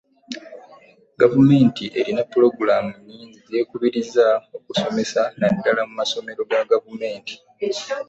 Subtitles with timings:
[1.21, 4.25] Gavumenti erina pulogulaamu nnyingi z'ekubiriza
[4.57, 5.21] okusomeseza
[5.55, 7.33] ddala mu masomero ga gavumenti.